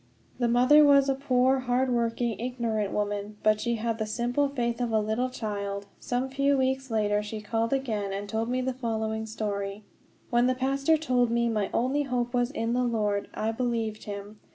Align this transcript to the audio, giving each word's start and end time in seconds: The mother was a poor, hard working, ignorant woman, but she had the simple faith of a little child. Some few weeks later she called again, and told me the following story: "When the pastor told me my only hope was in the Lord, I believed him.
The 0.39 0.47
mother 0.47 0.83
was 0.83 1.09
a 1.09 1.13
poor, 1.13 1.59
hard 1.59 1.91
working, 1.91 2.39
ignorant 2.39 2.91
woman, 2.91 3.37
but 3.43 3.61
she 3.61 3.75
had 3.75 3.99
the 3.99 4.07
simple 4.07 4.49
faith 4.49 4.81
of 4.81 4.89
a 4.91 4.99
little 4.99 5.29
child. 5.29 5.85
Some 5.99 6.27
few 6.29 6.57
weeks 6.57 6.89
later 6.89 7.21
she 7.21 7.39
called 7.39 7.71
again, 7.71 8.11
and 8.11 8.27
told 8.27 8.49
me 8.49 8.61
the 8.61 8.73
following 8.73 9.27
story: 9.27 9.83
"When 10.31 10.47
the 10.47 10.55
pastor 10.55 10.97
told 10.97 11.29
me 11.29 11.49
my 11.49 11.69
only 11.71 12.01
hope 12.01 12.33
was 12.33 12.49
in 12.49 12.73
the 12.73 12.83
Lord, 12.83 13.27
I 13.35 13.51
believed 13.51 14.05
him. 14.05 14.39